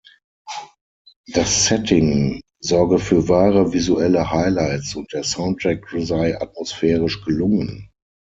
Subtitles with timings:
[1.27, 7.91] Das Setting sorge für wahre visuelle Highlights und der Soundtrack sei atmosphärisch gelungen.